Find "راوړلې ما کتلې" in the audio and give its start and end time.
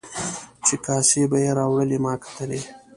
1.59-2.61